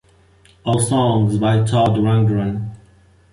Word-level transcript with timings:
All 0.65 0.79
songs 0.79 1.37
by 1.37 1.57
Todd 1.63 1.89
Rundgren. 1.89 2.71